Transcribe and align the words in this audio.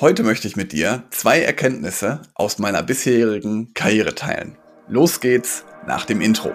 Heute 0.00 0.22
möchte 0.22 0.48
ich 0.48 0.56
mit 0.56 0.72
dir 0.72 1.02
zwei 1.10 1.42
Erkenntnisse 1.42 2.22
aus 2.34 2.58
meiner 2.58 2.82
bisherigen 2.82 3.74
Karriere 3.74 4.14
teilen. 4.14 4.56
Los 4.88 5.20
geht's 5.20 5.66
nach 5.86 6.06
dem 6.06 6.22
Intro. 6.22 6.52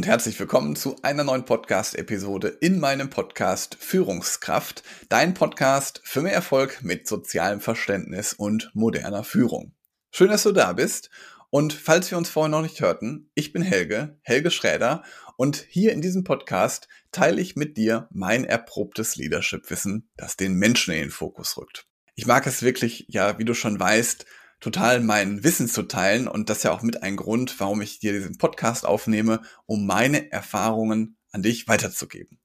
Und 0.00 0.06
herzlich 0.06 0.40
willkommen 0.40 0.76
zu 0.76 0.96
einer 1.02 1.24
neuen 1.24 1.44
Podcast-Episode 1.44 2.48
in 2.62 2.80
meinem 2.80 3.10
Podcast 3.10 3.76
Führungskraft, 3.78 4.82
dein 5.10 5.34
Podcast 5.34 6.00
für 6.04 6.22
mehr 6.22 6.32
Erfolg 6.32 6.82
mit 6.82 7.06
sozialem 7.06 7.60
Verständnis 7.60 8.32
und 8.32 8.70
moderner 8.72 9.24
Führung. 9.24 9.74
Schön, 10.10 10.30
dass 10.30 10.44
du 10.44 10.52
da 10.52 10.72
bist. 10.72 11.10
Und 11.50 11.74
falls 11.74 12.10
wir 12.10 12.16
uns 12.16 12.30
vorher 12.30 12.48
noch 12.48 12.62
nicht 12.62 12.80
hörten, 12.80 13.30
ich 13.34 13.52
bin 13.52 13.60
Helge, 13.60 14.18
Helge 14.22 14.50
Schräder, 14.50 15.02
und 15.36 15.66
hier 15.68 15.92
in 15.92 16.00
diesem 16.00 16.24
Podcast 16.24 16.88
teile 17.12 17.42
ich 17.42 17.54
mit 17.54 17.76
dir 17.76 18.08
mein 18.10 18.46
erprobtes 18.46 19.16
Leadership-Wissen, 19.16 20.08
das 20.16 20.38
den 20.38 20.54
Menschen 20.54 20.94
in 20.94 21.00
den 21.00 21.10
Fokus 21.10 21.58
rückt. 21.58 21.86
Ich 22.14 22.26
mag 22.26 22.46
es 22.46 22.62
wirklich, 22.62 23.04
ja, 23.08 23.38
wie 23.38 23.44
du 23.44 23.52
schon 23.52 23.78
weißt, 23.78 24.24
total 24.60 25.00
mein 25.00 25.42
Wissen 25.42 25.68
zu 25.68 25.82
teilen 25.82 26.28
und 26.28 26.50
das 26.50 26.58
ist 26.58 26.64
ja 26.64 26.72
auch 26.72 26.82
mit 26.82 27.02
ein 27.02 27.16
Grund, 27.16 27.58
warum 27.58 27.80
ich 27.80 27.98
dir 27.98 28.12
diesen 28.12 28.38
Podcast 28.38 28.86
aufnehme, 28.86 29.40
um 29.66 29.86
meine 29.86 30.30
Erfahrungen 30.30 31.16
an 31.32 31.42
dich 31.42 31.66
weiterzugeben. 31.68 32.38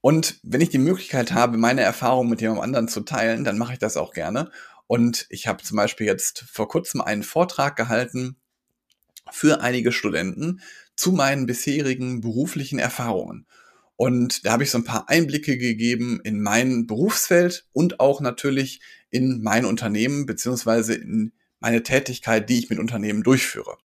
Und 0.00 0.38
wenn 0.42 0.60
ich 0.60 0.70
die 0.70 0.78
Möglichkeit 0.78 1.32
habe, 1.32 1.56
meine 1.56 1.80
Erfahrungen 1.80 2.30
mit 2.30 2.40
jemandem 2.40 2.64
anderen 2.64 2.88
zu 2.88 3.00
teilen, 3.02 3.44
dann 3.44 3.58
mache 3.58 3.74
ich 3.74 3.78
das 3.78 3.96
auch 3.96 4.12
gerne. 4.12 4.50
Und 4.86 5.26
ich 5.30 5.46
habe 5.46 5.62
zum 5.62 5.76
Beispiel 5.76 6.06
jetzt 6.06 6.44
vor 6.50 6.68
kurzem 6.68 7.00
einen 7.00 7.22
Vortrag 7.22 7.76
gehalten 7.76 8.36
für 9.30 9.60
einige 9.62 9.92
Studenten 9.92 10.60
zu 10.96 11.12
meinen 11.12 11.46
bisherigen 11.46 12.20
beruflichen 12.20 12.78
Erfahrungen. 12.78 13.46
Und 13.96 14.44
da 14.44 14.52
habe 14.52 14.64
ich 14.64 14.70
so 14.70 14.78
ein 14.78 14.84
paar 14.84 15.08
Einblicke 15.08 15.56
gegeben 15.56 16.20
in 16.24 16.40
mein 16.40 16.86
Berufsfeld 16.86 17.66
und 17.72 18.00
auch 18.00 18.20
natürlich 18.20 18.80
in 19.10 19.42
mein 19.42 19.64
Unternehmen 19.64 20.26
beziehungsweise 20.26 20.94
in 20.94 21.32
meine 21.60 21.82
Tätigkeit, 21.82 22.48
die 22.48 22.58
ich 22.58 22.70
mit 22.70 22.78
Unternehmen 22.78 23.22
durchführe. 23.22 23.76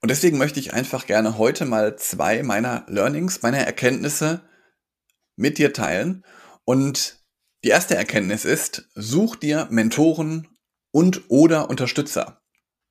Und 0.00 0.10
deswegen 0.10 0.38
möchte 0.38 0.60
ich 0.60 0.74
einfach 0.74 1.06
gerne 1.06 1.38
heute 1.38 1.64
mal 1.64 1.96
zwei 1.96 2.42
meiner 2.42 2.84
Learnings, 2.88 3.42
meiner 3.42 3.58
Erkenntnisse 3.58 4.42
mit 5.36 5.58
dir 5.58 5.72
teilen. 5.72 6.24
Und 6.64 7.18
die 7.64 7.68
erste 7.68 7.96
Erkenntnis 7.96 8.44
ist, 8.44 8.88
such 8.94 9.36
dir 9.36 9.68
Mentoren 9.70 10.48
und 10.92 11.24
oder 11.28 11.70
Unterstützer. 11.70 12.42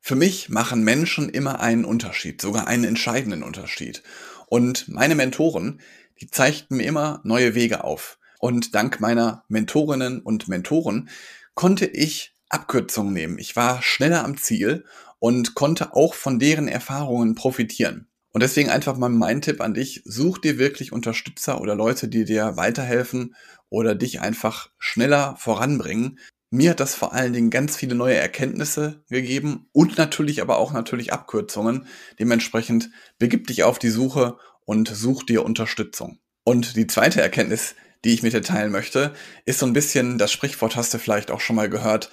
Für 0.02 0.16
mich 0.16 0.50
machen 0.50 0.84
Menschen 0.84 1.30
immer 1.30 1.62
einen 1.62 1.86
Unterschied, 1.86 2.42
sogar 2.42 2.68
einen 2.68 2.84
entscheidenden 2.84 3.44
Unterschied. 3.44 4.04
Und 4.48 4.88
meine 4.88 5.16
Mentoren, 5.16 5.82
die 6.22 6.30
zeigten 6.30 6.78
mir 6.78 6.86
immer 6.86 7.22
neue 7.24 7.56
Wege 7.56 7.84
auf. 7.84 8.18
Und 8.40 8.76
dank 8.76 9.00
meiner 9.00 9.44
Mentorinnen 9.48 10.22
und 10.22 10.48
Mentoren 10.48 11.10
konnte 11.56 11.86
ich 11.86 12.36
Abkürzungen 12.50 13.14
nehmen. 13.14 13.40
Ich 13.40 13.56
war 13.56 13.82
schneller 13.82 14.24
am 14.24 14.38
Ziel 14.38 14.86
und 15.20 15.56
konnte 15.56 15.96
auch 15.96 16.14
von 16.14 16.40
deren 16.40 16.68
Erfahrungen 16.68 17.36
profitieren. 17.36 18.08
Und 18.32 18.42
deswegen 18.42 18.70
einfach 18.70 18.98
mal 18.98 19.10
mein 19.10 19.42
Tipp 19.42 19.62
an 19.62 19.74
dich, 19.74 20.02
such 20.04 20.40
dir 20.40 20.58
wirklich 20.58 20.92
Unterstützer 20.92 21.62
oder 21.62 21.74
Leute, 21.74 22.10
die 22.10 22.26
dir 22.26 22.58
weiterhelfen 22.58 23.34
oder 23.70 23.96
dich 23.96 24.20
einfach 24.20 24.70
schneller 24.78 25.36
voranbringen. 25.38 26.20
Mir 26.50 26.72
hat 26.72 26.82
das 26.82 26.96
vor 26.96 27.14
allen 27.14 27.34
Dingen 27.34 27.50
ganz 27.50 27.78
viele 27.78 27.96
neue 27.96 28.16
Erkenntnisse 28.16 29.04
gegeben 29.10 29.68
und 29.72 29.98
natürlich 29.98 30.42
aber 30.42 30.58
auch 30.58 30.74
natürlich 30.74 31.14
Abkürzungen. 31.14 31.88
Dementsprechend 32.20 32.92
begib 33.18 33.48
dich 33.48 33.64
auf 33.64 33.80
die 33.80 33.90
Suche 33.90 34.38
und 34.66 34.88
such 34.88 35.24
dir 35.24 35.46
Unterstützung. 35.46 36.20
Und 36.44 36.76
die 36.76 36.88
zweite 36.88 37.22
Erkenntnis, 37.22 37.76
die 38.04 38.14
ich 38.14 38.24
mit 38.24 38.34
dir 38.34 38.42
teilen 38.42 38.72
möchte, 38.72 39.14
ist 39.46 39.60
so 39.60 39.66
ein 39.66 39.74
bisschen, 39.74 40.18
das 40.18 40.32
Sprichwort 40.32 40.76
hast 40.76 40.94
du 40.94 41.00
vielleicht 41.00 41.32
auch 41.32 41.40
schon 41.40 41.56
mal 41.56 41.70
gehört, 41.70 42.12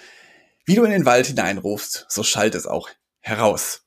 wie 0.65 0.75
du 0.75 0.83
in 0.83 0.91
den 0.91 1.05
Wald 1.05 1.27
hineinrufst, 1.27 2.05
so 2.09 2.23
schallt 2.23 2.55
es 2.55 2.65
auch 2.65 2.89
heraus. 3.19 3.85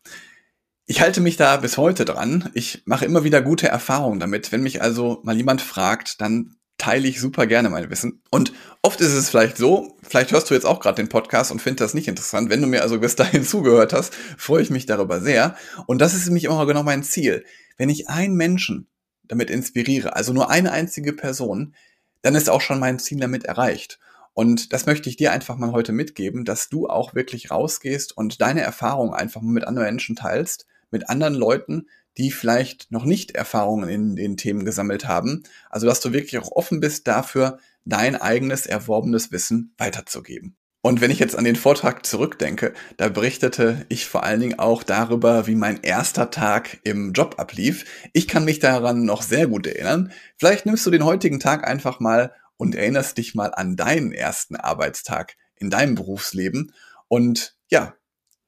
Ich 0.84 1.00
halte 1.00 1.20
mich 1.20 1.36
da 1.36 1.56
bis 1.56 1.78
heute 1.78 2.04
dran. 2.04 2.50
Ich 2.54 2.82
mache 2.84 3.04
immer 3.04 3.24
wieder 3.24 3.42
gute 3.42 3.66
Erfahrungen 3.66 4.20
damit. 4.20 4.52
Wenn 4.52 4.62
mich 4.62 4.82
also 4.82 5.20
mal 5.24 5.36
jemand 5.36 5.62
fragt, 5.62 6.20
dann 6.20 6.56
teile 6.78 7.08
ich 7.08 7.20
super 7.20 7.46
gerne 7.46 7.70
mein 7.70 7.90
Wissen. 7.90 8.22
Und 8.30 8.52
oft 8.82 9.00
ist 9.00 9.12
es 9.12 9.30
vielleicht 9.30 9.56
so, 9.56 9.96
vielleicht 10.02 10.32
hörst 10.32 10.50
du 10.50 10.54
jetzt 10.54 10.66
auch 10.66 10.80
gerade 10.80 10.96
den 10.96 11.08
Podcast 11.08 11.50
und 11.50 11.62
findest 11.62 11.80
das 11.80 11.94
nicht 11.94 12.08
interessant. 12.08 12.50
Wenn 12.50 12.60
du 12.60 12.66
mir 12.66 12.82
also 12.82 13.00
bis 13.00 13.16
dahin 13.16 13.44
zugehört 13.46 13.92
hast, 13.92 14.14
freue 14.36 14.62
ich 14.62 14.70
mich 14.70 14.86
darüber 14.86 15.20
sehr. 15.20 15.56
Und 15.86 16.00
das 16.00 16.14
ist 16.14 16.26
nämlich 16.26 16.44
immer 16.44 16.66
genau 16.66 16.82
mein 16.82 17.02
Ziel. 17.02 17.44
Wenn 17.76 17.88
ich 17.88 18.08
einen 18.08 18.34
Menschen 18.34 18.88
damit 19.24 19.50
inspiriere, 19.50 20.14
also 20.14 20.32
nur 20.32 20.50
eine 20.50 20.72
einzige 20.72 21.12
Person, 21.12 21.74
dann 22.22 22.34
ist 22.34 22.50
auch 22.50 22.60
schon 22.60 22.78
mein 22.78 22.98
Ziel 22.98 23.20
damit 23.20 23.44
erreicht. 23.44 23.98
Und 24.34 24.74
das 24.74 24.84
möchte 24.84 25.08
ich 25.08 25.16
dir 25.16 25.32
einfach 25.32 25.56
mal 25.56 25.72
heute 25.72 25.92
mitgeben, 25.92 26.44
dass 26.44 26.68
du 26.68 26.88
auch 26.88 27.14
wirklich 27.14 27.50
rausgehst 27.50 28.16
und 28.16 28.40
deine 28.42 28.60
Erfahrungen 28.60 29.14
einfach 29.14 29.40
mal 29.40 29.52
mit 29.52 29.66
anderen 29.66 29.86
Menschen 29.86 30.14
teilst, 30.14 30.66
mit 30.90 31.08
anderen 31.08 31.34
Leuten, 31.34 31.86
die 32.18 32.30
vielleicht 32.30 32.90
noch 32.90 33.04
nicht 33.04 33.32
Erfahrungen 33.32 33.88
in 33.88 34.16
den 34.16 34.36
Themen 34.36 34.64
gesammelt 34.64 35.06
haben. 35.06 35.42
Also, 35.70 35.86
dass 35.86 36.00
du 36.00 36.12
wirklich 36.12 36.38
auch 36.38 36.52
offen 36.52 36.80
bist 36.80 37.06
dafür, 37.06 37.58
dein 37.84 38.16
eigenes 38.16 38.66
erworbenes 38.66 39.32
Wissen 39.32 39.74
weiterzugeben. 39.78 40.56
Und 40.82 41.00
wenn 41.00 41.10
ich 41.10 41.18
jetzt 41.18 41.36
an 41.36 41.44
den 41.44 41.56
Vortrag 41.56 42.06
zurückdenke, 42.06 42.72
da 42.96 43.08
berichtete 43.08 43.84
ich 43.88 44.06
vor 44.06 44.22
allen 44.22 44.38
Dingen 44.38 44.58
auch 44.60 44.84
darüber, 44.84 45.48
wie 45.48 45.56
mein 45.56 45.82
erster 45.82 46.30
Tag 46.30 46.78
im 46.84 47.12
Job 47.12 47.36
ablief. 47.38 47.84
Ich 48.12 48.28
kann 48.28 48.44
mich 48.44 48.60
daran 48.60 49.04
noch 49.04 49.22
sehr 49.22 49.48
gut 49.48 49.66
erinnern. 49.66 50.12
Vielleicht 50.36 50.64
nimmst 50.64 50.86
du 50.86 50.92
den 50.92 51.04
heutigen 51.04 51.40
Tag 51.40 51.66
einfach 51.66 51.98
mal 51.98 52.32
und 52.56 52.76
erinnerst 52.76 53.18
dich 53.18 53.34
mal 53.34 53.52
an 53.52 53.74
deinen 53.74 54.12
ersten 54.12 54.54
Arbeitstag 54.54 55.34
in 55.56 55.70
deinem 55.70 55.96
Berufsleben 55.96 56.72
und 57.08 57.56
ja, 57.68 57.94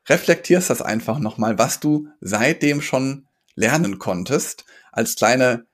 reflektierst 0.08 0.70
das 0.70 0.82
einfach 0.82 1.18
nochmal, 1.18 1.58
was 1.58 1.80
du 1.80 2.08
seitdem 2.20 2.80
schon 2.80 3.26
lernen 3.58 3.98
konntest, 3.98 4.64
als 4.92 5.16
kleine 5.16 5.66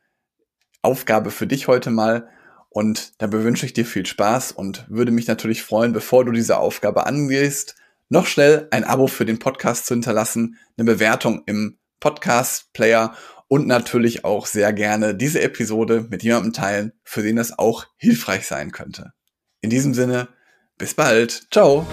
Aufgabe 0.83 1.31
für 1.31 1.47
dich 1.47 1.69
heute 1.69 1.91
mal 1.91 2.28
und 2.71 3.12
dabei 3.22 3.45
wünsche 3.45 3.67
ich 3.67 3.72
dir 3.72 3.87
viel 3.87 4.05
Spaß 4.05 4.53
und 4.53 4.84
würde 4.89 5.12
mich 5.12 5.28
natürlich 5.28 5.62
freuen, 5.62 5.93
bevor 5.93 6.25
du 6.25 6.33
diese 6.33 6.59
Aufgabe 6.59 7.06
angehst, 7.06 7.77
noch 8.09 8.27
schnell 8.27 8.69
ein 8.71 8.84
Abo 8.84 9.06
für 9.06 9.25
den 9.25 9.39
Podcast 9.39 9.87
zu 9.87 9.95
hinterlassen, 9.95 10.59
eine 10.77 10.84
Bewertung 10.84 11.43
im 11.47 11.78
Podcast-Player 12.00 13.15
und 13.49 13.67
natürlich 13.67 14.25
auch 14.25 14.47
sehr 14.47 14.72
gerne 14.72 15.15
diese 15.15 15.41
Episode 15.41 16.06
mit 16.11 16.22
jemandem 16.22 16.53
teilen, 16.53 16.93
für 17.05 17.22
den 17.22 17.39
es 17.39 17.56
auch 17.56 17.87
hilfreich 17.97 18.47
sein 18.47 18.72
könnte. 18.72 19.12
In 19.61 19.71
diesem 19.71 19.95
Sinne, 19.95 20.28
bis 20.77 20.95
bald. 20.95 21.47
Ciao. 21.53 21.87